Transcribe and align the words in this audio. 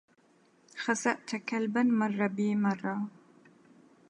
خسأت 0.83 1.35
كلبا 1.35 1.83
مر 1.99 2.27
بي 2.27 2.55
مرة 2.55 3.07